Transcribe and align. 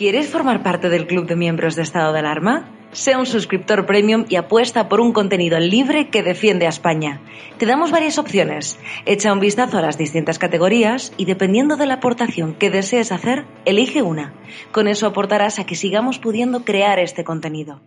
¿Quieres 0.00 0.32
formar 0.32 0.62
parte 0.62 0.88
del 0.88 1.06
club 1.06 1.26
de 1.26 1.36
miembros 1.36 1.76
de 1.76 1.82
estado 1.82 2.14
de 2.14 2.20
alarma? 2.20 2.70
Sea 2.90 3.18
un 3.18 3.26
suscriptor 3.26 3.84
premium 3.84 4.24
y 4.30 4.36
apuesta 4.36 4.88
por 4.88 4.98
un 4.98 5.12
contenido 5.12 5.60
libre 5.60 6.08
que 6.08 6.22
defiende 6.22 6.64
a 6.64 6.70
España. 6.70 7.20
Te 7.58 7.66
damos 7.66 7.92
varias 7.92 8.18
opciones. 8.18 8.80
Echa 9.04 9.30
un 9.30 9.40
vistazo 9.40 9.76
a 9.76 9.82
las 9.82 9.98
distintas 9.98 10.38
categorías 10.38 11.12
y 11.18 11.26
dependiendo 11.26 11.76
de 11.76 11.84
la 11.84 11.96
aportación 11.96 12.54
que 12.54 12.70
desees 12.70 13.12
hacer, 13.12 13.44
elige 13.66 14.00
una. 14.00 14.32
Con 14.72 14.88
eso 14.88 15.06
aportarás 15.06 15.58
a 15.58 15.66
que 15.66 15.74
sigamos 15.74 16.18
pudiendo 16.18 16.64
crear 16.64 16.98
este 16.98 17.22
contenido. 17.22 17.82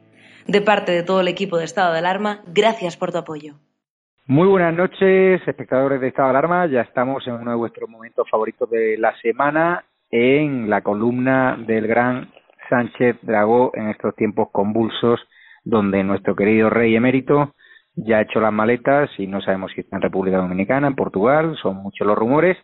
De 0.45 0.61
parte 0.61 0.91
de 0.91 1.01
todo 1.01 1.21
el 1.21 1.27
equipo 1.27 1.57
de 1.57 1.65
estado 1.65 1.93
de 1.93 1.97
alarma, 1.97 2.43
gracias 2.45 2.95
por 2.95 3.11
tu 3.11 3.17
apoyo. 3.17 3.55
Muy 4.27 4.47
buenas 4.47 4.75
noches, 4.75 5.41
espectadores 5.47 5.99
de 5.99 6.09
Estado 6.09 6.27
de 6.27 6.37
Alarma. 6.37 6.67
Ya 6.67 6.81
estamos 6.81 7.25
en 7.25 7.33
uno 7.33 7.49
de 7.49 7.57
vuestros 7.57 7.89
momentos 7.89 8.29
favoritos 8.29 8.69
de 8.69 8.99
la 8.99 9.19
semana 9.19 9.83
en 10.15 10.69
la 10.69 10.81
columna 10.81 11.57
del 11.57 11.87
gran 11.87 12.29
Sánchez 12.69 13.17
Dragó 13.23 13.71
en 13.73 13.89
estos 13.89 14.15
tiempos 14.15 14.49
convulsos 14.51 15.19
donde 15.63 16.03
nuestro 16.03 16.35
querido 16.35 16.69
rey 16.69 16.95
emérito 16.95 17.55
ya 17.95 18.17
ha 18.17 18.21
hecho 18.21 18.39
las 18.39 18.53
maletas 18.53 19.09
y 19.17 19.25
no 19.25 19.41
sabemos 19.41 19.71
si 19.71 19.81
está 19.81 19.95
en 19.95 20.03
República 20.03 20.37
Dominicana, 20.37 20.85
en 20.85 20.95
Portugal, 20.95 21.57
son 21.59 21.77
muchos 21.77 22.05
los 22.05 22.15
rumores, 22.15 22.55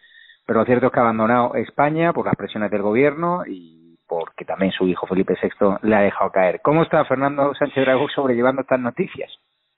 pero 0.45 0.59
lo 0.59 0.65
cierto 0.65 0.85
es 0.85 0.91
que 0.91 0.99
ha 0.99 1.01
abandonado 1.01 1.55
España 1.55 2.13
por 2.13 2.27
las 2.27 2.35
presiones 2.35 2.69
del 2.69 2.83
gobierno 2.83 3.41
y 3.47 3.97
porque 4.07 4.45
también 4.45 4.71
su 4.71 4.87
hijo 4.87 5.07
Felipe 5.07 5.33
VI 5.41 5.77
le 5.81 5.95
ha 5.95 6.01
dejado 6.01 6.31
caer. 6.31 6.61
¿Cómo 6.61 6.83
está 6.83 7.03
Fernando 7.05 7.55
Sánchez 7.55 7.83
Dragó 7.83 8.09
sobrellevando 8.09 8.61
estas 8.61 8.79
noticias? 8.79 9.31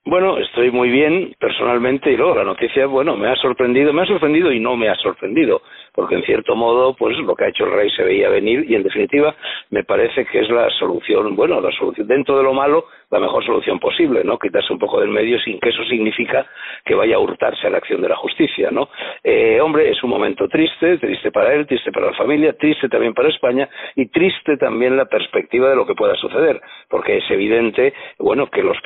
Bueno, 0.04 0.40
estoy 0.40 0.72
muy 0.72 0.90
bien 0.90 1.36
personalmente 1.40 2.12
y 2.12 2.18
luego 2.18 2.34
la 2.34 2.44
noticia, 2.44 2.88
bueno, 2.88 3.16
me 3.16 3.28
ha 3.28 3.36
sorprendido, 3.36 3.94
me 3.94 4.02
ha 4.02 4.06
sorprendido 4.08 4.52
y 4.52 4.60
no 4.60 4.76
me 4.76 4.90
ha 4.90 4.96
sorprendido 4.96 5.62
porque 5.94 6.16
en 6.16 6.24
cierto 6.24 6.56
modo 6.56 6.96
pues 6.96 7.16
lo 7.20 7.36
que 7.36 7.46
ha 7.46 7.50
hecho 7.50 7.66
el 7.66 7.72
rey 7.74 7.90
se 7.92 8.04
veía 8.04 8.30
venir 8.30 8.66
y 8.68 8.76
en 8.76 8.82
definitiva 8.82 9.36
me 9.70 9.84
parece 9.84 10.26
que 10.26 10.40
es 10.40 10.50
la 10.50 10.70
solución, 10.72 11.36
bueno, 11.36 11.62
la 11.62 11.72
solución 11.72 12.08
dentro 12.08 12.36
de 12.38 12.44
lo 12.44 12.54
malo, 12.54 12.86
la 13.12 13.20
mejor 13.20 13.46
solución 13.46 13.80
posible, 13.80 14.24
¿no? 14.24 14.40
Quitarse 14.40 14.72
un 14.72 14.80
poco 14.80 15.00
del 15.02 15.10
medio 15.10 15.40
sin 15.40 15.60
que 15.60 15.70
eso 15.70 15.84
significa 15.84 16.46
que 16.86 16.96
vaya 16.96 17.18
a 17.18 17.20
hurtarse 17.20 17.68
a 17.68 17.70
la 17.70 17.78
acción 17.78 18.02
de 18.02 18.10
la 18.10 18.16
justicia, 18.16 18.72
¿no? 18.72 18.90
Eh, 19.24 19.60
hombre, 19.60 19.90
es 19.90 20.02
un 20.02 20.10
momento 20.10 20.48
triste, 20.48 20.98
triste 20.98 21.32
para 21.32 21.54
él, 21.54 21.68
triste 21.68 21.92
para 21.92 22.08
la 22.08 22.14
familia, 22.14 22.54
triste 22.54 22.88
también 22.88 23.14
para 23.14 23.30
España 23.30 23.70
y 23.96 24.08
triste 24.08 24.58
también 24.58 24.96
la 24.96 25.06
perspectiva 25.06 25.70
de 25.70 25.76
lo 25.76 25.86
que 25.86 25.94
pueda 25.94 26.16
suceder, 26.16 26.62
porque 26.90 27.18
es 27.18 27.30
evidente, 27.30 27.94
bueno, 28.18 28.48
que 28.48 28.64
los 28.64 28.78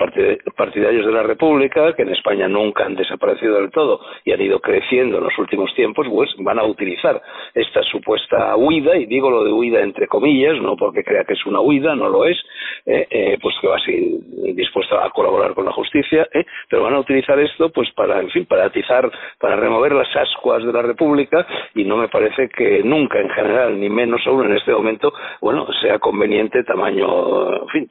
partidarios 0.55 1.05
de 1.05 1.11
la 1.11 1.23
República, 1.23 1.93
que 1.93 2.01
en 2.01 2.09
España 2.09 2.47
nunca 2.47 2.85
han 2.85 2.95
desaparecido 2.95 3.55
del 3.55 3.69
todo 3.69 4.01
y 4.23 4.31
han 4.31 4.41
ido 4.41 4.59
creciendo 4.59 5.19
en 5.19 5.25
los 5.25 5.37
últimos 5.37 5.73
tiempos, 5.75 6.07
pues 6.09 6.31
van 6.39 6.57
a 6.57 6.63
utilizar 6.63 7.21
esta 7.53 7.83
supuesta 7.83 8.55
huida, 8.55 8.97
y 8.97 9.05
digo 9.05 9.29
lo 9.29 9.43
de 9.43 9.51
huida 9.51 9.81
entre 9.81 10.07
comillas, 10.07 10.59
no 10.61 10.75
porque 10.75 11.03
crea 11.03 11.25
que 11.25 11.33
es 11.33 11.45
una 11.45 11.61
huida, 11.61 11.95
no 11.95 12.09
lo 12.09 12.25
es, 12.25 12.37
eh, 12.85 13.07
eh, 13.09 13.37
pues 13.39 13.55
que 13.61 13.67
va 13.67 13.75
a 13.75 13.79
seguir 13.79 14.14
dispuesta 14.53 15.05
a 15.05 15.09
colaborar 15.09 15.53
con 15.53 15.66
la 15.66 15.71
justicia, 15.71 16.27
eh, 16.33 16.45
pero 16.69 16.83
van 16.83 16.94
a 16.94 16.99
utilizar 16.99 17.39
esto 17.39 17.69
pues 17.69 17.91
para, 17.91 18.19
en 18.19 18.30
fin, 18.30 18.45
para 18.45 18.66
atizar, 18.66 19.09
para 19.39 19.55
remover 19.55 19.94
las 19.94 20.13
ascuas 20.16 20.63
de 20.63 20.72
la 20.72 20.81
República 20.81 21.45
y 21.73 21.83
no 21.83 21.97
me 21.97 22.07
parece 22.07 22.49
que 22.49 22.81
nunca 22.83 23.19
en 23.19 23.30
general, 23.30 23.80
ni 23.80 23.89
menos 23.89 24.22
aún 24.25 24.45
en 24.45 24.57
este 24.57 24.72
momento, 24.72 25.13
bueno, 25.41 25.67
sea 25.81 25.99
conveniente 25.99 26.63
tamaño, 26.63 27.63
en 27.63 27.67
fin, 27.69 27.89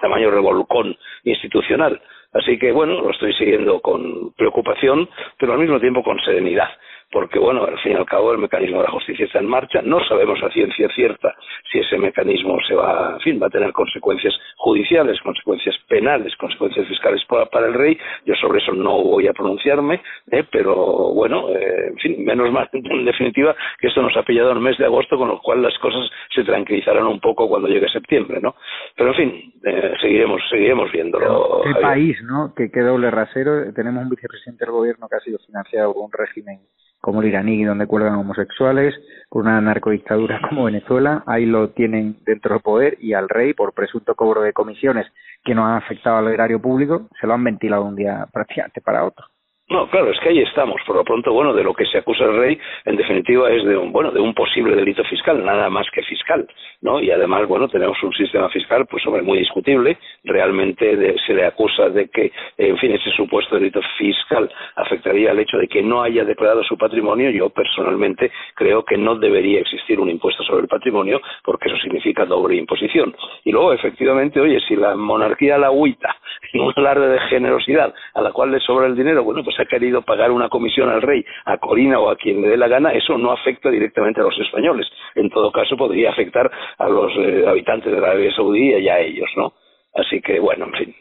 tamaño 0.00 0.30
revolcón 0.30 0.96
institucional. 1.24 2.00
Así 2.32 2.58
que 2.58 2.72
bueno, 2.72 3.00
lo 3.00 3.10
estoy 3.10 3.34
siguiendo 3.34 3.80
con 3.80 4.32
preocupación, 4.32 5.08
pero 5.38 5.52
al 5.52 5.58
mismo 5.58 5.78
tiempo 5.80 6.02
con 6.02 6.18
serenidad 6.20 6.68
porque 7.12 7.38
bueno, 7.38 7.64
al 7.64 7.78
fin 7.80 7.92
y 7.92 7.94
al 7.94 8.06
cabo 8.06 8.32
el 8.32 8.38
mecanismo 8.38 8.78
de 8.78 8.84
la 8.84 8.90
justicia 8.90 9.26
está 9.26 9.38
en 9.38 9.46
marcha, 9.46 9.82
no 9.82 10.02
sabemos 10.04 10.42
a 10.42 10.50
ciencia 10.50 10.88
cierta 10.94 11.36
si 11.70 11.78
ese 11.78 11.98
mecanismo 11.98 12.58
se 12.66 12.74
va, 12.74 13.12
en 13.14 13.20
fin, 13.20 13.40
va 13.40 13.46
a 13.46 13.50
tener 13.50 13.72
consecuencias 13.72 14.34
judiciales, 14.56 15.20
consecuencias 15.20 15.76
penales, 15.88 16.34
consecuencias 16.36 16.88
fiscales 16.88 17.22
para, 17.26 17.66
el 17.66 17.74
rey, 17.74 17.98
yo 18.24 18.34
sobre 18.36 18.60
eso 18.60 18.72
no 18.72 19.02
voy 19.02 19.28
a 19.28 19.32
pronunciarme, 19.32 20.00
¿eh? 20.30 20.44
pero 20.50 20.74
bueno, 21.12 21.50
eh, 21.50 21.88
en 21.88 21.96
fin, 21.96 22.24
menos 22.24 22.50
mal 22.50 22.68
en 22.72 23.04
definitiva 23.04 23.54
que 23.78 23.88
esto 23.88 24.00
nos 24.00 24.16
ha 24.16 24.22
pillado 24.22 24.50
en 24.50 24.56
el 24.56 24.62
mes 24.62 24.78
de 24.78 24.86
agosto, 24.86 25.18
con 25.18 25.28
lo 25.28 25.38
cual 25.40 25.62
las 25.62 25.78
cosas 25.78 26.08
se 26.34 26.44
tranquilizarán 26.44 27.06
un 27.06 27.20
poco 27.20 27.48
cuando 27.48 27.68
llegue 27.68 27.88
septiembre, 27.88 28.40
¿no? 28.40 28.54
Pero 28.96 29.10
en 29.10 29.16
fin, 29.16 29.52
eh, 29.64 29.94
seguiremos, 30.00 30.40
seguiremos 30.48 30.90
viéndolo. 30.90 31.60
¿Qué 31.62 31.80
país, 31.80 32.16
no? 32.22 32.54
Que 32.56 32.70
qué 32.70 32.80
doble 32.80 33.10
rasero, 33.10 33.72
tenemos 33.74 34.02
un 34.02 34.08
vicepresidente 34.08 34.64
del 34.64 34.72
gobierno 34.72 35.08
que 35.08 35.16
ha 35.16 35.20
sido 35.20 35.38
financiado 35.40 35.92
por 35.92 36.04
un 36.04 36.12
régimen 36.12 36.60
como 37.02 37.20
el 37.20 37.28
iraní, 37.28 37.64
donde 37.64 37.86
cuelgan 37.86 38.14
homosexuales, 38.14 38.94
con 39.28 39.42
una 39.42 39.60
narcodictadura 39.60 40.40
como 40.48 40.64
Venezuela, 40.64 41.24
ahí 41.26 41.44
lo 41.44 41.70
tienen 41.70 42.16
dentro 42.24 42.54
del 42.54 42.62
poder 42.62 42.96
y 43.00 43.12
al 43.12 43.28
rey, 43.28 43.52
por 43.52 43.74
presunto 43.74 44.14
cobro 44.14 44.40
de 44.40 44.52
comisiones 44.52 45.06
que 45.44 45.54
no 45.54 45.66
han 45.66 45.76
afectado 45.76 46.18
al 46.18 46.28
erario 46.28 46.62
público, 46.62 47.08
se 47.20 47.26
lo 47.26 47.34
han 47.34 47.42
ventilado 47.42 47.84
un 47.84 47.96
día 47.96 48.26
prácticamente 48.32 48.80
para 48.84 49.04
otro. 49.04 49.26
No, 49.72 49.88
claro, 49.88 50.10
es 50.10 50.20
que 50.20 50.28
ahí 50.28 50.38
estamos. 50.40 50.82
Por 50.86 50.96
lo 50.96 51.02
pronto, 51.02 51.32
bueno, 51.32 51.54
de 51.54 51.64
lo 51.64 51.72
que 51.72 51.86
se 51.86 51.96
acusa 51.96 52.24
el 52.24 52.36
rey, 52.36 52.58
en 52.84 52.94
definitiva, 52.94 53.50
es 53.50 53.64
de 53.64 53.74
un, 53.74 53.90
bueno, 53.90 54.10
de 54.10 54.20
un 54.20 54.34
posible 54.34 54.76
delito 54.76 55.02
fiscal, 55.04 55.42
nada 55.42 55.70
más 55.70 55.86
que 55.90 56.02
fiscal, 56.02 56.46
¿no? 56.82 57.00
Y 57.00 57.10
además, 57.10 57.48
bueno, 57.48 57.68
tenemos 57.68 57.96
un 58.02 58.12
sistema 58.12 58.50
fiscal, 58.50 58.84
pues, 58.84 59.06
hombre, 59.06 59.22
muy 59.22 59.38
discutible. 59.38 59.96
Realmente 60.24 61.16
se 61.26 61.32
le 61.32 61.46
acusa 61.46 61.88
de 61.88 62.10
que, 62.10 62.30
en 62.58 62.76
fin, 62.76 62.92
ese 62.92 63.10
supuesto 63.12 63.54
delito 63.54 63.80
fiscal 63.96 64.50
afectaría 64.76 65.30
al 65.30 65.38
hecho 65.38 65.56
de 65.56 65.66
que 65.68 65.82
no 65.82 66.02
haya 66.02 66.26
declarado 66.26 66.62
su 66.64 66.76
patrimonio. 66.76 67.30
Yo, 67.30 67.48
personalmente, 67.48 68.30
creo 68.54 68.84
que 68.84 68.98
no 68.98 69.14
debería 69.14 69.60
existir 69.60 69.98
un 69.98 70.10
impuesto 70.10 70.42
sobre 70.42 70.64
el 70.64 70.68
patrimonio, 70.68 71.22
porque 71.42 71.70
eso 71.70 71.78
significa 71.78 72.26
doble 72.26 72.56
imposición. 72.56 73.16
Y 73.44 73.52
luego, 73.52 73.72
efectivamente, 73.72 74.38
oye, 74.38 74.60
si 74.68 74.76
la 74.76 74.94
monarquía 74.96 75.56
la 75.56 75.68
agüita 75.68 76.14
en 76.52 76.60
un 76.60 76.74
alarde 76.76 77.08
de 77.08 77.20
generosidad 77.20 77.94
a 78.12 78.20
la 78.20 78.32
cual 78.32 78.50
le 78.50 78.60
sobra 78.60 78.86
el 78.86 78.96
dinero, 78.96 79.24
bueno, 79.24 79.42
pues 79.42 79.58
ha 79.62 79.66
querido 79.66 80.02
pagar 80.02 80.30
una 80.30 80.48
comisión 80.48 80.88
al 80.88 81.02
rey, 81.02 81.24
a 81.44 81.58
Corina 81.58 81.98
o 81.98 82.10
a 82.10 82.16
quien 82.16 82.42
le 82.42 82.48
dé 82.48 82.56
la 82.56 82.68
gana, 82.68 82.92
eso 82.92 83.18
no 83.18 83.32
afecta 83.32 83.70
directamente 83.70 84.20
a 84.20 84.24
los 84.24 84.38
españoles. 84.38 84.86
En 85.14 85.30
todo 85.30 85.50
caso, 85.50 85.76
podría 85.76 86.10
afectar 86.10 86.50
a 86.78 86.88
los 86.88 87.12
eh, 87.16 87.44
habitantes 87.46 87.92
de 87.92 87.98
Arabia 87.98 88.34
Saudí 88.34 88.74
y 88.74 88.88
a 88.88 89.00
ellos, 89.00 89.30
¿no? 89.36 89.52
Así 89.94 90.20
que, 90.20 90.40
bueno, 90.40 90.66
en 90.66 90.72
fin. 90.72 90.94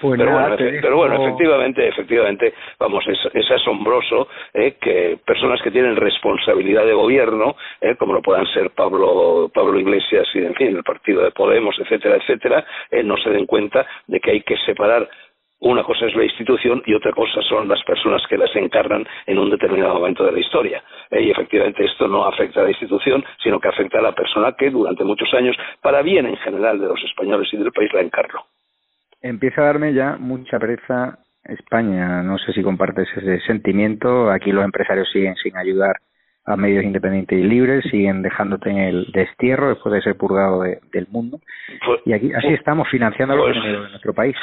Pues 0.00 0.18
pero, 0.18 0.96
bueno, 0.96 1.14
efectivamente, 1.14 1.88
efectivamente, 1.88 2.52
vamos, 2.78 3.04
es, 3.06 3.50
asombroso 3.50 4.28
eh, 4.52 4.76
que 4.80 5.18
personas 5.24 5.62
que 5.62 5.70
tienen 5.70 5.96
responsabilidad 5.96 6.84
de 6.84 6.92
gobierno, 6.92 7.56
eh, 7.80 7.94
como 7.96 8.12
lo 8.12 8.20
puedan 8.20 8.46
ser 8.46 8.70
Pablo, 8.70 9.50
Pablo 9.54 9.78
Iglesias 9.78 10.28
y, 10.34 10.38
en 10.38 10.54
fin, 10.54 10.76
el 10.76 10.82
partido 10.82 11.22
de 11.22 11.30
Podemos, 11.30 11.78
etcétera, 11.78 12.16
etcétera, 12.16 12.66
eh, 12.90 13.02
no 13.02 13.16
se 13.16 13.30
den 13.30 13.46
cuenta 13.46 13.86
de 14.06 14.20
que 14.20 14.32
hay 14.32 14.40
que 14.42 14.56
separar 14.66 15.08
una 15.60 15.82
cosa 15.84 16.06
es 16.06 16.14
la 16.14 16.24
institución 16.24 16.82
y 16.84 16.94
otra 16.94 17.12
cosa 17.12 17.40
son 17.42 17.68
las 17.68 17.82
personas 17.84 18.22
que 18.28 18.36
las 18.36 18.54
encarnan 18.54 19.06
en 19.26 19.38
un 19.38 19.50
determinado 19.50 19.94
momento 19.94 20.24
de 20.24 20.32
la 20.32 20.40
historia. 20.40 20.82
Eh, 21.10 21.22
y 21.22 21.30
efectivamente 21.30 21.84
esto 21.84 22.06
no 22.08 22.26
afecta 22.26 22.60
a 22.60 22.64
la 22.64 22.70
institución, 22.70 23.24
sino 23.42 23.58
que 23.58 23.68
afecta 23.68 23.98
a 23.98 24.02
la 24.02 24.12
persona 24.12 24.52
que 24.52 24.70
durante 24.70 25.04
muchos 25.04 25.32
años, 25.34 25.56
para 25.80 26.02
bien 26.02 26.26
en 26.26 26.36
general 26.38 26.78
de 26.78 26.88
los 26.88 27.02
españoles 27.04 27.48
y 27.52 27.56
del 27.56 27.72
país, 27.72 27.92
la 27.94 28.02
encarnó. 28.02 28.44
Empieza 29.22 29.62
a 29.62 29.66
darme 29.66 29.94
ya 29.94 30.16
mucha 30.18 30.58
pereza 30.58 31.18
España. 31.44 32.22
No 32.22 32.38
sé 32.38 32.52
si 32.52 32.62
compartes 32.62 33.08
ese 33.16 33.40
sentimiento. 33.46 34.30
Aquí 34.30 34.52
los 34.52 34.64
empresarios 34.64 35.08
siguen 35.10 35.36
sin 35.36 35.56
ayudar 35.56 35.96
a 36.46 36.56
medios 36.56 36.84
independientes 36.84 37.38
y 37.38 37.42
libres, 37.42 37.84
siguen 37.90 38.22
dejándote 38.22 38.70
en 38.70 38.78
el 38.78 39.06
destierro 39.12 39.70
después 39.70 39.92
de 39.92 40.02
ser 40.02 40.16
purgado 40.16 40.62
del 40.62 41.06
mundo. 41.10 41.40
Pues, 41.84 42.00
y 42.04 42.12
aquí 42.12 42.32
así 42.32 42.46
pues, 42.46 42.58
estamos 42.58 42.88
financiando 42.88 43.34
los 43.34 43.52
pues, 43.52 43.64
de 43.64 43.90
nuestro 43.90 44.14
país. 44.14 44.36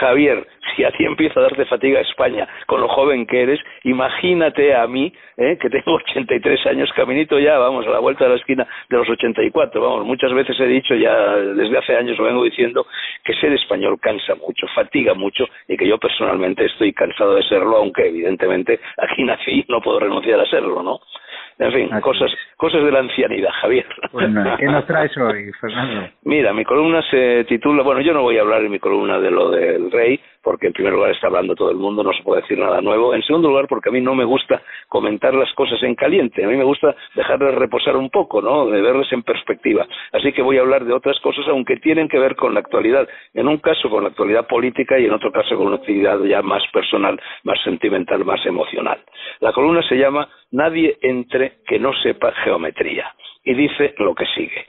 Javier, 0.00 0.46
si 0.76 0.84
a 0.84 0.90
ti 0.90 1.04
empieza 1.04 1.40
a 1.40 1.44
darte 1.44 1.64
fatiga 1.64 2.00
España 2.00 2.46
con 2.66 2.80
lo 2.80 2.88
joven 2.88 3.26
que 3.26 3.42
eres, 3.42 3.60
imagínate 3.84 4.74
a 4.74 4.86
mí, 4.86 5.12
¿eh? 5.38 5.56
que 5.58 5.70
tengo 5.70 5.94
83 5.94 6.66
años, 6.66 6.92
caminito 6.94 7.38
ya, 7.38 7.58
vamos, 7.58 7.86
a 7.86 7.90
la 7.90 7.98
vuelta 8.00 8.24
de 8.24 8.30
la 8.30 8.36
esquina 8.36 8.66
de 8.90 8.96
los 8.98 9.08
84. 9.08 9.80
Vamos, 9.80 10.06
muchas 10.06 10.34
veces 10.34 10.58
he 10.60 10.66
dicho 10.66 10.94
ya, 10.94 11.14
desde 11.36 11.78
hace 11.78 11.96
años 11.96 12.18
lo 12.18 12.24
vengo 12.24 12.44
diciendo, 12.44 12.86
que 13.24 13.32
ser 13.34 13.52
español 13.54 13.98
cansa 13.98 14.34
mucho, 14.34 14.66
fatiga 14.74 15.14
mucho 15.14 15.46
y 15.68 15.76
que 15.76 15.88
yo 15.88 15.98
personalmente 15.98 16.66
estoy 16.66 16.92
cansado 16.92 17.34
de 17.34 17.42
serlo, 17.44 17.78
aunque 17.78 18.08
evidentemente 18.08 18.78
aquí 18.98 19.24
nací 19.24 19.60
y 19.60 19.64
no 19.68 19.80
puedo 19.80 20.00
renunciar 20.00 20.40
a 20.40 20.46
serlo, 20.46 20.82
¿no? 20.82 21.00
En 21.58 21.72
fin, 21.72 21.88
cosas, 22.00 22.30
cosas 22.56 22.84
de 22.84 22.92
la 22.92 23.00
ancianidad, 23.00 23.50
Javier. 23.60 23.86
Bueno, 24.12 24.56
¿qué 24.58 24.66
nos 24.66 24.86
traes 24.86 25.16
hoy, 25.16 25.50
Fernando? 25.60 26.08
Mira, 26.24 26.52
mi 26.52 26.64
columna 26.64 27.02
se 27.10 27.44
titula, 27.44 27.82
bueno, 27.82 28.00
yo 28.02 28.12
no 28.12 28.22
voy 28.22 28.36
a 28.36 28.42
hablar 28.42 28.62
en 28.62 28.70
mi 28.70 28.78
columna 28.78 29.18
de 29.18 29.30
lo 29.30 29.50
del 29.50 29.90
rey, 29.90 30.20
porque 30.46 30.68
en 30.68 30.72
primer 30.72 30.92
lugar 30.92 31.10
está 31.10 31.26
hablando 31.26 31.56
todo 31.56 31.72
el 31.72 31.76
mundo, 31.76 32.04
no 32.04 32.12
se 32.12 32.22
puede 32.22 32.42
decir 32.42 32.56
nada 32.56 32.80
nuevo. 32.80 33.12
En 33.12 33.22
segundo 33.24 33.48
lugar, 33.48 33.66
porque 33.66 33.88
a 33.88 33.92
mí 33.92 34.00
no 34.00 34.14
me 34.14 34.24
gusta 34.24 34.62
comentar 34.86 35.34
las 35.34 35.52
cosas 35.54 35.82
en 35.82 35.96
caliente, 35.96 36.44
a 36.44 36.46
mí 36.46 36.54
me 36.54 36.62
gusta 36.62 36.94
dejarles 37.16 37.56
reposar 37.56 37.96
un 37.96 38.10
poco, 38.10 38.40
¿no? 38.40 38.66
De 38.66 38.80
verles 38.80 39.12
en 39.12 39.24
perspectiva. 39.24 39.88
Así 40.12 40.32
que 40.32 40.42
voy 40.42 40.58
a 40.58 40.60
hablar 40.60 40.84
de 40.84 40.92
otras 40.92 41.18
cosas, 41.18 41.48
aunque 41.48 41.78
tienen 41.78 42.06
que 42.06 42.20
ver 42.20 42.36
con 42.36 42.54
la 42.54 42.60
actualidad. 42.60 43.08
En 43.34 43.48
un 43.48 43.58
caso 43.58 43.90
con 43.90 44.04
la 44.04 44.10
actualidad 44.10 44.46
política 44.46 44.96
y 45.00 45.06
en 45.06 45.14
otro 45.14 45.32
caso 45.32 45.56
con 45.56 45.66
una 45.66 45.76
actividad 45.78 46.22
ya 46.22 46.42
más 46.42 46.62
personal, 46.72 47.20
más 47.42 47.60
sentimental, 47.64 48.24
más 48.24 48.46
emocional. 48.46 49.00
La 49.40 49.52
columna 49.52 49.82
se 49.82 49.96
llama 49.96 50.28
Nadie 50.52 50.96
entre 51.02 51.54
que 51.66 51.80
no 51.80 51.92
sepa 52.04 52.30
geometría 52.44 53.12
y 53.46 53.54
dice 53.54 53.94
lo 53.98 54.14
que 54.14 54.26
sigue. 54.26 54.66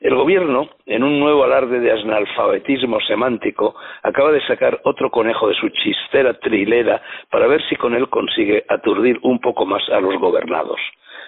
El 0.00 0.14
gobierno, 0.14 0.70
en 0.86 1.02
un 1.04 1.20
nuevo 1.20 1.44
alarde 1.44 1.78
de 1.80 1.92
analfabetismo 1.92 3.00
semántico, 3.00 3.74
acaba 4.02 4.32
de 4.32 4.40
sacar 4.46 4.80
otro 4.84 5.10
conejo 5.10 5.48
de 5.48 5.54
su 5.54 5.68
chistera 5.68 6.32
trilera 6.40 7.02
para 7.28 7.46
ver 7.46 7.60
si 7.68 7.76
con 7.76 7.94
él 7.94 8.08
consigue 8.08 8.64
aturdir 8.68 9.18
un 9.22 9.40
poco 9.40 9.66
más 9.66 9.86
a 9.90 10.00
los 10.00 10.18
gobernados. 10.18 10.80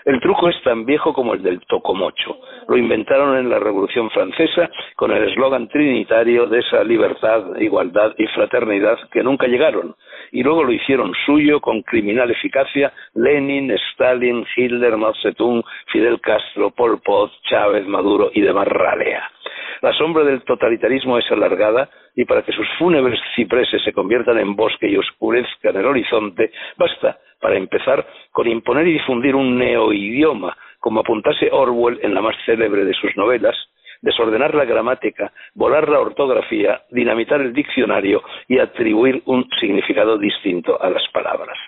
El 0.04 0.20
truco 0.20 0.48
es 0.48 0.60
tan 0.62 0.84
viejo 0.84 1.12
como 1.12 1.34
el 1.34 1.42
del 1.42 1.60
tocomocho. 1.60 2.36
Lo 2.68 2.76
inventaron 2.76 3.36
en 3.36 3.48
la 3.48 3.58
Revolución 3.58 4.10
Francesa 4.10 4.68
con 4.96 5.12
el 5.12 5.28
eslogan 5.28 5.68
trinitario 5.68 6.46
de 6.46 6.58
esa 6.58 6.82
libertad, 6.82 7.56
igualdad 7.60 8.12
y 8.18 8.26
fraternidad 8.28 8.98
que 9.12 9.22
nunca 9.22 9.46
llegaron. 9.46 9.94
Y 10.32 10.42
luego 10.42 10.64
lo 10.64 10.72
hicieron 10.72 11.12
suyo 11.26 11.60
con 11.60 11.82
criminal 11.82 12.30
eficacia 12.30 12.92
Lenin, 13.14 13.70
Stalin, 13.92 14.44
Hitler, 14.56 14.96
Mao 14.96 15.14
Zedong, 15.22 15.62
Fidel 15.92 16.20
Castro, 16.20 16.70
Pol 16.70 17.00
Pot, 17.00 17.30
Chávez, 17.48 17.86
Maduro 17.86 18.30
y 18.34 18.40
demás 18.40 18.66
ralea. 18.66 19.22
La 19.82 19.92
sombra 19.94 20.22
del 20.22 20.42
totalitarismo 20.44 21.18
es 21.18 21.28
alargada 21.32 21.90
y 22.14 22.24
para 22.24 22.42
que 22.42 22.52
sus 22.52 22.68
fúnebres 22.78 23.18
cipreses 23.34 23.82
se 23.82 23.92
conviertan 23.92 24.38
en 24.38 24.54
bosque 24.54 24.88
y 24.88 24.96
oscurezcan 24.96 25.74
el 25.74 25.86
horizonte, 25.86 26.52
basta 26.76 27.18
para 27.40 27.56
empezar, 27.56 28.06
con 28.30 28.46
imponer 28.46 28.86
y 28.86 28.92
difundir 28.92 29.34
un 29.34 29.58
neoidioma, 29.58 30.56
como 30.78 31.00
apuntase 31.00 31.50
Orwell 31.50 31.98
en 32.00 32.14
la 32.14 32.22
más 32.22 32.36
célebre 32.46 32.84
de 32.84 32.94
sus 32.94 33.16
novelas, 33.16 33.56
desordenar 34.02 34.54
la 34.54 34.64
gramática, 34.64 35.32
volar 35.54 35.88
la 35.88 35.98
ortografía, 35.98 36.82
dinamitar 36.90 37.40
el 37.40 37.52
diccionario 37.52 38.22
y 38.46 38.60
atribuir 38.60 39.20
un 39.26 39.48
significado 39.58 40.16
distinto 40.16 40.80
a 40.80 40.90
las 40.90 41.02
palabras. 41.08 41.58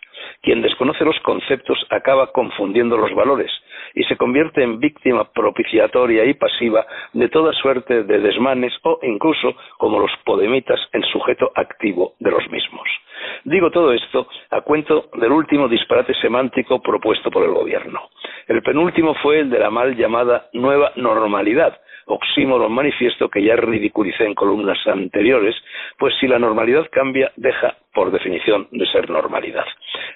Quien 0.40 0.62
desconoce 0.62 1.04
los 1.04 1.18
conceptos 1.20 1.84
acaba 1.90 2.30
confundiendo 2.30 2.96
los 2.96 3.12
valores 3.12 3.50
y 3.94 4.04
se 4.04 4.16
convierte 4.16 4.62
en 4.62 4.80
víctima 4.80 5.24
propiciatoria 5.32 6.24
y 6.24 6.34
pasiva 6.34 6.86
de 7.12 7.28
toda 7.28 7.52
suerte 7.52 8.02
de 8.02 8.18
desmanes 8.18 8.72
o 8.82 8.98
incluso, 9.02 9.54
como 9.78 10.00
los 10.00 10.10
podemitas, 10.24 10.80
en 10.92 11.02
sujeto 11.04 11.50
activo 11.54 12.14
de 12.18 12.30
los 12.30 12.48
mismos. 12.50 12.88
Digo 13.44 13.70
todo 13.70 13.92
esto 13.92 14.26
a 14.50 14.60
cuento 14.62 15.10
del 15.14 15.32
último 15.32 15.68
disparate 15.68 16.14
semántico 16.14 16.82
propuesto 16.82 17.30
por 17.30 17.44
el 17.44 17.52
gobierno. 17.52 18.00
El 18.48 18.62
penúltimo 18.62 19.14
fue 19.14 19.40
el 19.40 19.50
de 19.50 19.58
la 19.58 19.70
mal 19.70 19.96
llamada 19.96 20.48
nueva 20.52 20.92
normalidad, 20.96 21.78
oxímoron 22.06 22.72
manifiesto 22.72 23.28
que 23.28 23.42
ya 23.42 23.56
ridiculicé 23.56 24.24
en 24.24 24.34
columnas 24.34 24.78
anteriores, 24.86 25.54
pues 25.98 26.14
si 26.20 26.26
la 26.26 26.38
normalidad 26.38 26.86
cambia, 26.90 27.32
deja, 27.36 27.76
por 27.92 28.10
definición, 28.10 28.68
de 28.70 28.86
ser 28.86 29.08
normalidad. 29.08 29.64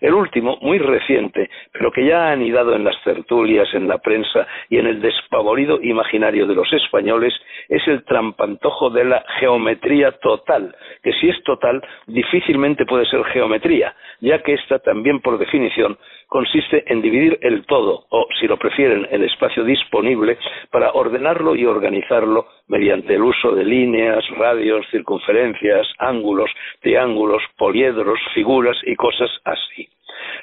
El 0.00 0.14
último, 0.14 0.58
muy 0.60 0.78
reciente, 0.78 1.50
pero 1.72 1.90
que 1.90 2.04
ya 2.04 2.28
ha 2.28 2.32
anidado 2.32 2.74
en 2.74 2.84
las 2.84 3.02
tertulias, 3.02 3.67
en 3.74 3.88
la 3.88 3.98
prensa 3.98 4.46
y 4.68 4.78
en 4.78 4.86
el 4.86 5.00
despavorido 5.00 5.80
imaginario 5.82 6.46
de 6.46 6.54
los 6.54 6.72
españoles, 6.72 7.34
es 7.68 7.86
el 7.86 8.04
trampantojo 8.04 8.90
de 8.90 9.04
la 9.04 9.24
geometría 9.38 10.12
total, 10.12 10.74
que 11.02 11.12
si 11.14 11.28
es 11.28 11.42
total, 11.44 11.82
difícilmente 12.06 12.86
puede 12.86 13.06
ser 13.06 13.24
geometría, 13.24 13.94
ya 14.20 14.42
que 14.42 14.54
esta 14.54 14.78
también, 14.78 15.20
por 15.20 15.38
definición, 15.38 15.98
consiste 16.28 16.84
en 16.92 17.02
dividir 17.02 17.38
el 17.42 17.64
todo, 17.66 18.04
o 18.10 18.26
si 18.38 18.46
lo 18.46 18.56
prefieren, 18.56 19.06
el 19.10 19.24
espacio 19.24 19.64
disponible, 19.64 20.38
para 20.70 20.92
ordenarlo 20.92 21.56
y 21.56 21.64
organizarlo 21.64 22.46
mediante 22.68 23.14
el 23.14 23.22
uso 23.22 23.52
de 23.52 23.64
líneas, 23.64 24.24
radios, 24.36 24.86
circunferencias, 24.90 25.86
ángulos, 25.98 26.50
triángulos, 26.80 27.42
poliedros, 27.56 28.18
figuras 28.34 28.76
y 28.84 28.94
cosas 28.94 29.30
así. 29.44 29.88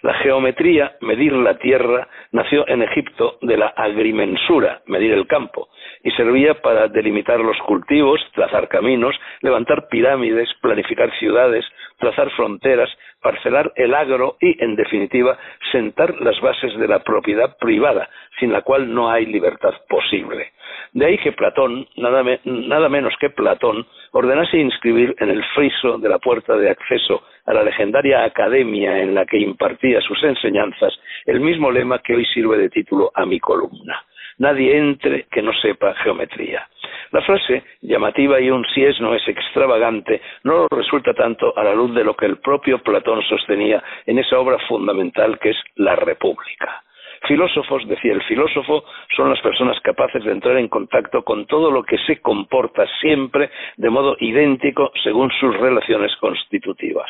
La 0.02 0.14
geometría, 0.16 0.96
medir 1.02 1.34
la 1.34 1.58
tierra, 1.58 2.08
nació 2.32 2.68
en 2.68 2.82
Egipto 2.82 3.38
de 3.42 3.58
la 3.58 3.68
agrimensura, 3.68 4.82
medir 4.88 5.14
el 5.14 5.28
campo, 5.28 5.70
y 6.06 6.12
servía 6.12 6.54
para 6.62 6.88
delimitar 6.88 7.40
los 7.40 7.58
cultivos, 7.66 8.22
trazar 8.36 8.68
caminos, 8.68 9.20
levantar 9.42 9.88
pirámides, 9.90 10.48
planificar 10.62 11.12
ciudades, 11.18 11.66
trazar 11.98 12.30
fronteras, 12.36 12.90
parcelar 13.24 13.74
el 13.76 13.96
agro 13.96 14.38
y, 14.40 14.64
en 14.64 14.76
definitiva, 14.76 15.36
sentar 15.72 16.22
las 16.22 16.40
bases 16.42 16.78
de 16.78 16.88
la 16.88 17.00
propiedad 17.00 17.58
privada, 17.58 18.08
sin 18.40 18.54
la 18.54 18.62
cual 18.62 18.94
no 18.94 19.10
hay 19.10 19.26
libertad 19.26 19.74
posible. 19.90 20.52
De 20.94 21.08
ahí 21.08 21.18
que 21.18 21.32
Platón, 21.32 21.88
nada, 21.98 22.24
nada 22.44 22.88
menos 22.88 23.16
que 23.20 23.32
Platón, 23.32 23.88
ordenase 24.12 24.60
inscribir 24.60 25.16
en 25.20 25.32
el 25.32 25.44
friso 25.56 25.98
de 25.98 26.08
la 26.08 26.20
puerta 26.20 26.56
de 26.56 26.70
acceso 26.70 27.24
a 27.48 27.54
la 27.54 27.64
legendaria 27.64 28.24
academia 28.26 29.02
en 29.02 29.16
la 29.16 29.26
que 29.26 29.40
impartía 29.40 30.02
sus 30.02 30.24
enseñanzas 30.24 30.94
el 31.26 31.40
mismo 31.40 31.72
lema 31.72 31.98
que 32.00 32.14
hoy 32.14 32.26
sirve 32.28 32.60
de 32.60 32.70
título 32.70 33.12
a 33.16 33.26
mi 33.26 33.40
columna 33.40 34.04
nadie 34.38 34.78
entre 34.78 35.24
que 35.32 35.42
no 35.42 35.54
sepa 35.54 35.94
geometría. 35.96 36.68
La 37.12 37.22
frase, 37.22 37.64
llamativa 37.82 38.40
y 38.42 38.50
un 38.50 38.66
si 38.74 38.84
es 38.84 39.00
no 39.00 39.14
es 39.16 39.28
extravagante, 39.28 40.22
no 40.44 40.68
resulta 40.70 41.14
tanto 41.14 41.58
a 41.58 41.64
la 41.64 41.74
luz 41.74 41.94
de 41.94 42.04
lo 42.04 42.16
que 42.16 42.26
el 42.26 42.38
propio 42.38 42.80
Platón 42.80 43.22
sostenía 43.24 43.84
en 44.06 44.20
esa 44.20 44.40
obra 44.40 44.58
fundamental 44.68 45.40
que 45.40 45.52
es 45.52 45.58
la 45.76 45.96
República. 45.96 46.84
Filósofos, 47.28 47.88
decía 47.88 48.14
el 48.14 48.22
filósofo, 48.24 48.84
son 49.16 49.30
las 49.30 49.42
personas 49.42 49.80
capaces 49.82 50.24
de 50.24 50.32
entrar 50.32 50.58
en 50.58 50.68
contacto 50.68 51.24
con 51.24 51.48
todo 51.48 51.72
lo 51.72 51.84
que 51.84 51.98
se 52.00 52.22
comporta 52.22 52.86
siempre 53.02 53.50
de 53.78 53.90
modo 53.90 54.16
idéntico 54.20 54.92
según 55.04 55.32
sus 55.40 55.56
relaciones 55.58 56.16
constitutivas. 56.18 57.10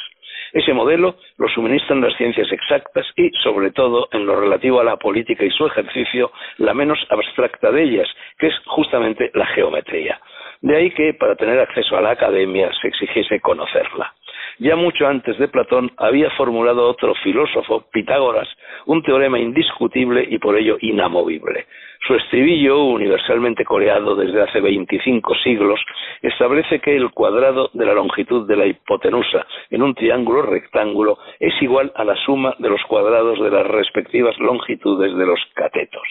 Ese 0.56 0.74
modelo 0.74 1.16
lo 1.38 1.50
suministran 1.50 2.00
las 2.00 2.16
ciencias 2.16 2.50
exactas 2.50 3.06
y, 3.18 3.30
sobre 3.44 3.72
todo, 3.72 4.08
en 4.14 4.26
lo 4.26 4.40
relativo 4.40 4.80
a 4.80 4.86
la 4.86 4.96
política 4.96 5.44
y 5.44 5.50
su 5.50 5.66
ejercicio, 5.68 6.32
la 6.60 6.74
menos 6.74 6.98
abstracta 7.10 7.74
de 7.74 7.84
ellas, 7.84 8.08
que 8.40 8.48
es 8.48 8.54
justamente 8.66 9.32
la 9.34 9.46
geometría. 9.48 10.18
De 10.62 10.78
ahí 10.78 10.92
que, 10.92 11.14
para 11.14 11.36
tener 11.36 11.60
acceso 11.60 11.98
a 11.98 12.02
la 12.02 12.12
academia, 12.12 12.72
se 12.82 12.88
exigiese 12.88 13.42
conocerla. 13.42 14.14
Ya 14.60 14.78
mucho 14.78 15.06
antes 15.06 15.38
de 15.38 15.50
Platón 15.50 15.92
había 15.98 16.30
formulado 16.32 16.88
otro 16.88 17.14
filósofo, 17.16 17.86
Pitágoras, 17.92 18.48
un 18.86 19.04
teorema 19.04 19.38
indiscutible 19.38 20.26
y 20.30 20.38
por 20.38 20.58
ello 20.58 20.78
inamovible. 20.80 21.66
Su 22.08 22.14
estribillo, 22.16 22.84
universalmente 22.86 23.66
coreado 23.66 24.16
desde 24.16 24.42
hace 24.42 24.62
25 24.62 25.36
siglos, 25.44 25.80
establece 26.22 26.80
que 26.80 26.96
el 26.96 27.12
cuadrado 27.12 27.70
de 27.74 27.86
la 27.86 27.94
longitud 27.94 28.48
de 28.48 28.56
la 28.56 28.66
hipotenusa 28.66 29.46
en 29.72 29.82
un 29.82 29.94
triángulo 29.94 30.44
rectángulo 30.44 31.18
es 31.40 31.54
igual 31.62 31.92
a 31.96 32.06
la 32.06 32.16
suma 32.16 32.56
de 32.60 32.70
los 32.70 32.82
cuadrados 32.84 33.42
de 33.42 33.50
las 33.50 33.68
respectivas 33.68 34.38
longitudes 34.40 35.18
de 35.18 35.26
los 35.26 35.40
catetos. 35.54 36.08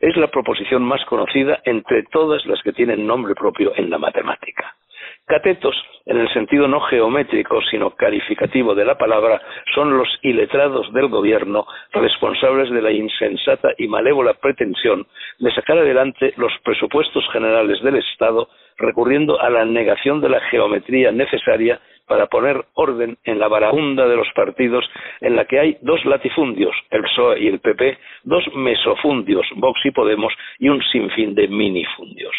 Es 0.00 0.16
la 0.16 0.28
proposición 0.28 0.82
más 0.84 1.04
conocida 1.06 1.60
entre 1.64 2.04
todas 2.04 2.44
las 2.46 2.62
que 2.62 2.72
tienen 2.72 3.06
nombre 3.06 3.34
propio 3.34 3.72
en 3.74 3.90
la 3.90 3.98
matemática. 3.98 4.76
Catetos, 5.26 5.74
en 6.04 6.18
el 6.18 6.30
sentido 6.34 6.68
no 6.68 6.80
geométrico, 6.80 7.62
sino 7.70 7.92
calificativo 7.92 8.74
de 8.74 8.84
la 8.84 8.98
palabra, 8.98 9.40
son 9.74 9.96
los 9.96 10.08
iletrados 10.20 10.92
del 10.92 11.08
gobierno 11.08 11.66
responsables 11.92 12.70
de 12.70 12.82
la 12.82 12.92
insensata 12.92 13.70
y 13.78 13.88
malévola 13.88 14.34
pretensión 14.34 15.06
de 15.38 15.50
sacar 15.54 15.78
adelante 15.78 16.34
los 16.36 16.52
presupuestos 16.62 17.24
generales 17.32 17.82
del 17.82 17.96
Estado 17.96 18.48
recurriendo 18.76 19.40
a 19.40 19.48
la 19.48 19.64
negación 19.64 20.20
de 20.20 20.28
la 20.28 20.40
geometría 20.40 21.10
necesaria 21.10 21.80
para 22.06 22.26
poner 22.26 22.62
orden 22.74 23.16
en 23.24 23.38
la 23.38 23.48
barahunda 23.48 24.06
de 24.06 24.16
los 24.16 24.28
partidos 24.34 24.84
en 25.22 25.36
la 25.36 25.46
que 25.46 25.58
hay 25.58 25.78
dos 25.80 26.04
latifundios, 26.04 26.76
el 26.90 27.02
PSOE 27.02 27.40
y 27.40 27.48
el 27.48 27.60
PP, 27.60 27.98
dos 28.24 28.44
mesofundios, 28.54 29.46
Vox 29.56 29.80
y 29.86 29.90
Podemos, 29.90 30.34
y 30.58 30.68
un 30.68 30.82
sinfín 30.82 31.34
de 31.34 31.48
minifundios. 31.48 32.34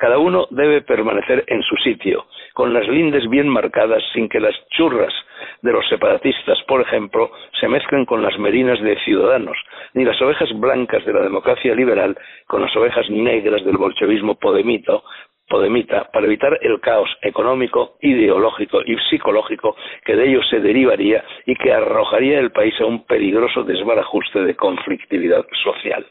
Cada 0.00 0.16
uno 0.16 0.46
debe 0.48 0.80
permanecer 0.80 1.44
en 1.46 1.62
su 1.62 1.76
sitio, 1.76 2.24
con 2.54 2.72
las 2.72 2.88
lindes 2.88 3.28
bien 3.28 3.46
marcadas 3.46 4.02
sin 4.14 4.30
que 4.30 4.40
las 4.40 4.54
churras 4.70 5.12
de 5.60 5.72
los 5.72 5.86
separatistas, 5.90 6.58
por 6.66 6.80
ejemplo, 6.80 7.30
se 7.60 7.68
mezclen 7.68 8.06
con 8.06 8.22
las 8.22 8.38
merinas 8.38 8.80
de 8.80 8.98
ciudadanos, 9.04 9.58
ni 9.92 10.06
las 10.06 10.18
ovejas 10.22 10.48
blancas 10.58 11.04
de 11.04 11.12
la 11.12 11.20
democracia 11.20 11.74
liberal 11.74 12.16
con 12.46 12.62
las 12.62 12.74
ovejas 12.76 13.10
negras 13.10 13.62
del 13.62 13.76
bolchevismo 13.76 14.36
podemita, 14.36 15.02
para 16.10 16.26
evitar 16.26 16.58
el 16.62 16.80
caos 16.80 17.10
económico, 17.20 17.98
ideológico 18.00 18.80
y 18.80 18.96
psicológico 19.10 19.76
que 20.06 20.16
de 20.16 20.30
ello 20.30 20.42
se 20.44 20.60
derivaría 20.60 21.22
y 21.44 21.54
que 21.56 21.74
arrojaría 21.74 22.38
el 22.38 22.52
país 22.52 22.72
a 22.80 22.86
un 22.86 23.04
peligroso 23.04 23.64
desbarajuste 23.64 24.44
de 24.44 24.56
conflictividad 24.56 25.44
social. 25.62 26.06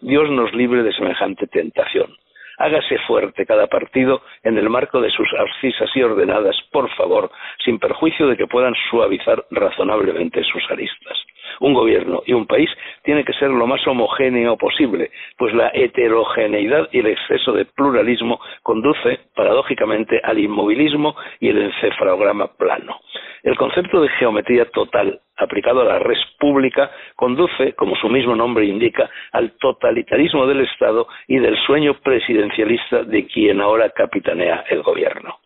Dios 0.00 0.30
nos 0.30 0.54
libre 0.54 0.84
de 0.84 0.92
semejante 0.92 1.48
tentación. 1.48 2.21
Hágase 2.62 2.96
fuerte 3.08 3.44
cada 3.44 3.66
partido 3.66 4.22
en 4.44 4.56
el 4.56 4.70
marco 4.70 5.00
de 5.00 5.10
sus 5.10 5.26
abscisas 5.36 5.90
y 5.96 6.02
ordenadas, 6.04 6.54
por 6.70 6.88
favor, 6.94 7.28
sin 7.64 7.80
perjuicio 7.80 8.28
de 8.28 8.36
que 8.36 8.46
puedan 8.46 8.72
suavizar 8.88 9.44
razonablemente 9.50 10.44
sus 10.44 10.62
aristas. 10.70 11.18
Un 11.60 11.74
gobierno 11.74 12.22
y 12.26 12.32
un 12.32 12.46
país 12.46 12.70
tiene 13.02 13.24
que 13.24 13.32
ser 13.34 13.50
lo 13.50 13.66
más 13.66 13.86
homogéneo 13.86 14.56
posible, 14.56 15.10
pues 15.36 15.54
la 15.54 15.70
heterogeneidad 15.74 16.88
y 16.92 17.00
el 17.00 17.06
exceso 17.06 17.52
de 17.52 17.64
pluralismo 17.64 18.40
conduce, 18.62 19.20
paradójicamente, 19.34 20.20
al 20.22 20.38
inmovilismo 20.38 21.16
y 21.40 21.48
el 21.48 21.62
encefalograma 21.62 22.48
plano. 22.56 23.00
El 23.42 23.56
concepto 23.56 24.00
de 24.00 24.08
geometría 24.08 24.66
total 24.66 25.20
aplicado 25.36 25.80
a 25.80 25.84
la 25.84 25.98
red 25.98 26.16
pública 26.38 26.90
conduce, 27.16 27.72
como 27.74 27.96
su 27.96 28.08
mismo 28.08 28.36
nombre 28.36 28.66
indica, 28.66 29.10
al 29.32 29.52
totalitarismo 29.58 30.46
del 30.46 30.60
Estado 30.60 31.08
y 31.26 31.38
del 31.38 31.56
sueño 31.66 31.94
presidencialista 31.94 33.02
de 33.02 33.26
quien 33.26 33.60
ahora 33.60 33.90
capitanea 33.90 34.64
el 34.68 34.82
gobierno. 34.82 35.38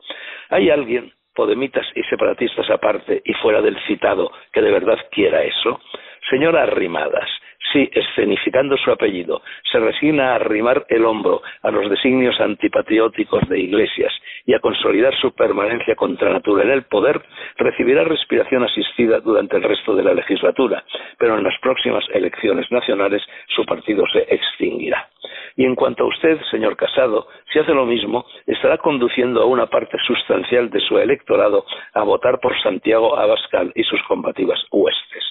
¿Hay 0.50 0.70
alguien, 0.70 1.12
podemitas 1.36 1.86
y 1.94 2.02
separatistas 2.04 2.68
aparte 2.70 3.22
y 3.24 3.32
fuera 3.34 3.60
del 3.60 3.78
citado, 3.86 4.32
que 4.52 4.62
de 4.62 4.72
verdad 4.72 4.98
quiera 5.12 5.42
eso? 5.44 5.80
Señora 6.28 6.62
Arrimadas, 6.62 7.28
si, 7.72 7.88
escenificando 7.92 8.76
su 8.76 8.90
apellido, 8.90 9.42
se 9.70 9.78
resigna 9.78 10.32
a 10.32 10.34
arrimar 10.36 10.86
el 10.88 11.04
hombro 11.04 11.42
a 11.62 11.70
los 11.70 11.88
designios 11.90 12.40
antipatrióticos 12.40 13.48
de 13.48 13.60
Iglesias 13.60 14.12
y 14.44 14.54
a 14.54 14.60
consolidar 14.60 15.14
su 15.16 15.32
permanencia 15.34 15.94
contra 15.94 16.32
natura 16.32 16.64
en 16.64 16.70
el 16.70 16.84
poder, 16.84 17.22
recibirá 17.56 18.04
respiración 18.04 18.64
asistida 18.64 19.20
durante 19.20 19.56
el 19.56 19.62
resto 19.62 19.94
de 19.94 20.04
la 20.04 20.14
legislatura, 20.14 20.84
pero 21.18 21.36
en 21.36 21.44
las 21.44 21.58
próximas 21.60 22.04
elecciones 22.12 22.70
nacionales 22.70 23.22
su 23.54 23.64
partido 23.64 24.04
se 24.12 24.20
extinguirá. 24.32 25.08
Y 25.56 25.64
en 25.64 25.74
cuanto 25.74 26.04
a 26.04 26.08
usted, 26.08 26.38
señor 26.50 26.76
Casado, 26.76 27.28
si 27.52 27.58
hace 27.58 27.72
lo 27.72 27.86
mismo, 27.86 28.26
estará 28.46 28.78
conduciendo 28.78 29.42
a 29.42 29.46
una 29.46 29.66
parte 29.66 29.96
sustancial 30.06 30.70
de 30.70 30.80
su 30.80 30.98
electorado 30.98 31.64
a 31.94 32.02
votar 32.02 32.38
por 32.40 32.60
Santiago 32.60 33.16
Abascal 33.16 33.72
y 33.74 33.82
sus 33.84 34.02
combativas 34.02 34.60
huestes. 34.70 35.24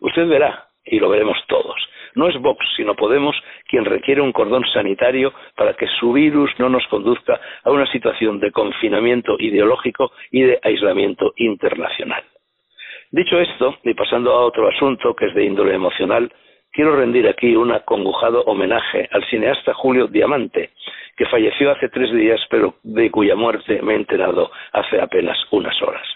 Usted 0.00 0.28
verá, 0.28 0.66
y 0.84 0.98
lo 0.98 1.08
veremos 1.08 1.38
todos. 1.48 1.76
No 2.14 2.28
es 2.28 2.38
Vox, 2.40 2.64
sino 2.76 2.94
Podemos 2.94 3.34
quien 3.68 3.84
requiere 3.84 4.20
un 4.20 4.32
cordón 4.32 4.64
sanitario 4.72 5.32
para 5.56 5.74
que 5.74 5.86
su 5.98 6.12
virus 6.12 6.50
no 6.58 6.68
nos 6.68 6.86
conduzca 6.88 7.40
a 7.64 7.70
una 7.70 7.86
situación 7.86 8.38
de 8.38 8.52
confinamiento 8.52 9.36
ideológico 9.38 10.12
y 10.30 10.42
de 10.42 10.58
aislamiento 10.62 11.32
internacional. 11.36 12.22
Dicho 13.10 13.38
esto, 13.38 13.76
y 13.84 13.94
pasando 13.94 14.32
a 14.32 14.44
otro 14.44 14.68
asunto 14.68 15.14
que 15.14 15.26
es 15.26 15.34
de 15.34 15.44
índole 15.44 15.74
emocional, 15.74 16.32
quiero 16.72 16.96
rendir 16.96 17.28
aquí 17.28 17.54
un 17.56 17.72
acongojado 17.72 18.42
homenaje 18.44 19.08
al 19.12 19.24
cineasta 19.26 19.74
Julio 19.74 20.06
Diamante, 20.06 20.70
que 21.16 21.26
falleció 21.26 21.70
hace 21.70 21.88
tres 21.88 22.12
días, 22.12 22.40
pero 22.48 22.76
de 22.82 23.10
cuya 23.10 23.36
muerte 23.36 23.80
me 23.82 23.92
he 23.92 23.96
enterado 23.96 24.50
hace 24.72 25.00
apenas 25.00 25.38
unas 25.50 25.80
horas. 25.82 26.06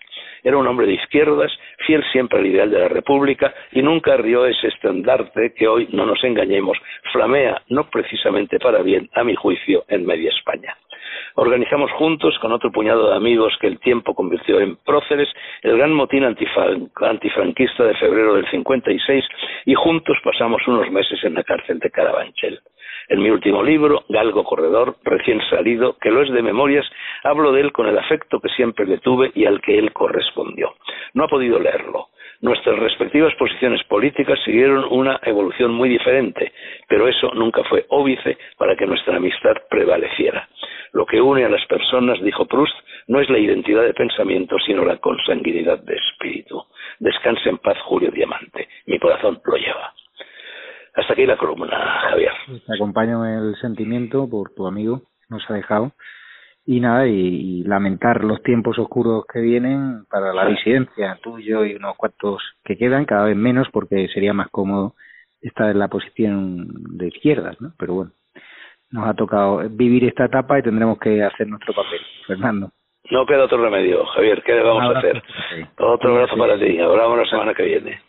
Era 0.42 0.56
un 0.56 0.66
hombre 0.66 0.86
de 0.86 0.94
izquierdas, 0.94 1.52
fiel 1.86 2.04
siempre 2.12 2.38
al 2.38 2.46
ideal 2.46 2.70
de 2.70 2.80
la 2.80 2.88
República 2.88 3.54
y 3.72 3.82
nunca 3.82 4.16
rió 4.16 4.46
ese 4.46 4.68
estandarte 4.68 5.52
que 5.54 5.68
hoy, 5.68 5.88
no 5.92 6.06
nos 6.06 6.22
engañemos, 6.24 6.78
flamea, 7.12 7.62
no 7.68 7.88
precisamente 7.90 8.58
para 8.58 8.82
bien, 8.82 9.08
a 9.14 9.24
mi 9.24 9.34
juicio, 9.34 9.84
en 9.88 10.06
media 10.06 10.30
España. 10.30 10.76
Organizamos 11.38 11.92
juntos, 11.92 12.38
con 12.40 12.52
otro 12.52 12.72
puñado 12.72 13.10
de 13.10 13.16
amigos 13.16 13.56
que 13.60 13.66
el 13.66 13.78
tiempo 13.78 14.14
convirtió 14.14 14.58
en 14.58 14.76
próceres, 14.76 15.28
el 15.62 15.76
gran 15.76 15.92
motín 15.92 16.24
antifranquista 16.24 17.84
de 17.84 17.94
febrero 17.94 18.34
del 18.34 18.48
56 18.50 19.24
y 19.66 19.74
juntos 19.74 20.16
pasamos 20.24 20.66
unos 20.66 20.90
meses 20.90 21.22
en 21.24 21.34
la 21.34 21.44
cárcel 21.44 21.78
de 21.78 21.90
Carabanchel. 21.90 22.60
En 23.08 23.22
mi 23.22 23.30
último 23.30 23.62
libro, 23.62 24.04
Galgo 24.08 24.42
Corredor, 24.44 24.96
recién 25.04 25.40
salido, 25.48 25.96
que 26.00 26.10
lo 26.10 26.22
es 26.22 26.32
de 26.32 26.42
memorias, 26.42 26.84
hablo 27.26 27.52
de 27.52 27.60
él 27.60 27.72
con 27.72 27.86
el 27.86 27.98
afecto 27.98 28.40
que 28.40 28.48
siempre 28.50 28.86
le 28.86 28.98
tuve 28.98 29.32
y 29.34 29.46
al 29.46 29.60
que 29.60 29.78
él 29.78 29.92
correspondió. 29.92 30.74
No 31.14 31.24
ha 31.24 31.28
podido 31.28 31.58
leerlo. 31.58 32.08
Nuestras 32.40 32.78
respectivas 32.78 33.34
posiciones 33.34 33.82
políticas 33.84 34.38
siguieron 34.44 34.84
una 34.90 35.18
evolución 35.22 35.72
muy 35.72 35.88
diferente, 35.88 36.52
pero 36.88 37.08
eso 37.08 37.30
nunca 37.34 37.64
fue 37.64 37.86
óbice 37.88 38.36
para 38.58 38.76
que 38.76 38.86
nuestra 38.86 39.16
amistad 39.16 39.54
prevaleciera. 39.70 40.48
Lo 40.92 41.06
que 41.06 41.20
une 41.20 41.44
a 41.44 41.48
las 41.48 41.64
personas, 41.66 42.20
dijo 42.22 42.46
Proust, 42.46 42.74
no 43.08 43.20
es 43.20 43.30
la 43.30 43.38
identidad 43.38 43.82
de 43.82 43.94
pensamiento, 43.94 44.56
sino 44.58 44.84
la 44.84 44.98
consanguinidad 44.98 45.78
de 45.78 45.94
espíritu. 45.94 46.62
Descanse 46.98 47.48
en 47.48 47.58
paz, 47.58 47.78
Julio 47.84 48.10
Diamante. 48.10 48.68
Mi 48.86 48.98
corazón 48.98 49.40
lo 49.44 49.56
lleva. 49.56 49.92
Hasta 50.94 51.12
aquí 51.12 51.26
la 51.26 51.36
columna, 51.36 51.76
Javier. 52.10 52.32
Te 52.66 52.74
acompaño 52.74 53.24
el 53.24 53.54
sentimiento 53.56 54.28
por 54.28 54.54
tu 54.54 54.66
amigo, 54.66 55.02
nos 55.28 55.48
ha 55.50 55.54
dejado. 55.54 55.92
Y 56.68 56.80
nada, 56.80 57.06
y, 57.06 57.62
lamentar 57.62 58.24
los 58.24 58.42
tiempos 58.42 58.78
oscuros 58.78 59.24
que 59.32 59.40
vienen 59.40 60.04
para 60.10 60.34
la 60.34 60.46
disidencia, 60.46 61.18
tuyo 61.22 61.64
y 61.64 61.76
unos 61.76 61.96
cuantos 61.96 62.42
que 62.64 62.76
quedan, 62.76 63.04
cada 63.04 63.26
vez 63.26 63.36
menos 63.36 63.68
porque 63.72 64.08
sería 64.08 64.32
más 64.32 64.48
cómodo 64.50 64.94
estar 65.40 65.70
en 65.70 65.78
la 65.78 65.88
posición 65.88 66.66
de 66.96 67.08
izquierdas, 67.08 67.60
¿no? 67.60 67.72
Pero 67.78 67.94
bueno, 67.94 68.10
nos 68.90 69.08
ha 69.08 69.14
tocado 69.14 69.62
vivir 69.70 70.04
esta 70.04 70.24
etapa 70.24 70.58
y 70.58 70.62
tendremos 70.62 70.98
que 70.98 71.22
hacer 71.22 71.46
nuestro 71.46 71.72
papel. 71.72 72.00
Fernando. 72.26 72.70
No 73.10 73.24
queda 73.24 73.44
otro 73.44 73.62
remedio, 73.62 74.04
Javier, 74.06 74.42
¿qué 74.44 74.54
le 74.54 74.62
vamos 74.62 74.94
a 74.94 74.98
hacer? 74.98 75.22
Otro 75.78 76.10
abrazo 76.12 76.36
para 76.36 76.58
ti, 76.58 76.78
hablamos 76.80 77.18
la 77.18 77.26
semana 77.26 77.54
que 77.54 77.62
viene. 77.62 78.00